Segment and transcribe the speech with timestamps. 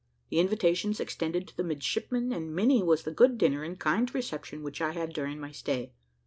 [0.31, 4.63] The invitations extended to the midshipmen, and many was the good dinner and kind reception
[4.63, 5.91] which I had during my stay.